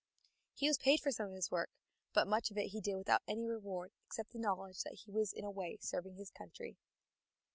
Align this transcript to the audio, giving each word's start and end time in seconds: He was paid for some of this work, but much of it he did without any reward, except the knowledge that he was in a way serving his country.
He 0.55 0.67
was 0.67 0.79
paid 0.79 0.99
for 0.99 1.11
some 1.11 1.27
of 1.27 1.33
this 1.35 1.51
work, 1.51 1.69
but 2.11 2.25
much 2.27 2.49
of 2.49 2.57
it 2.57 2.69
he 2.69 2.81
did 2.81 2.95
without 2.95 3.21
any 3.27 3.45
reward, 3.45 3.91
except 4.07 4.31
the 4.31 4.39
knowledge 4.39 4.81
that 4.81 4.95
he 5.05 5.11
was 5.11 5.31
in 5.31 5.45
a 5.45 5.51
way 5.51 5.77
serving 5.79 6.15
his 6.15 6.31
country. 6.31 6.79